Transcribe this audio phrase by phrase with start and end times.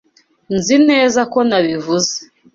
[0.55, 2.15] Nzi neza ko nabivuze.